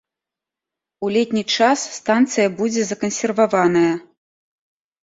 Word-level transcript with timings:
У 1.05 1.09
летні 1.17 1.43
час 1.57 1.79
станцыя 1.99 2.47
будзе 2.63 2.81
закансерваваная. 2.89 3.93